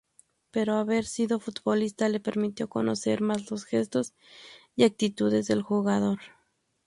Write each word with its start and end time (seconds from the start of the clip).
Pero 0.49 0.73
haber 0.77 1.05
sido 1.05 1.39
futbolista 1.39 2.09
le 2.09 2.19
permitió 2.19 2.67
conocer 2.67 3.21
más 3.21 3.51
los 3.51 3.65
gestos 3.65 4.15
y 4.75 4.83
actitudes 4.83 5.45
del 5.45 5.61
jugador. 5.61 6.17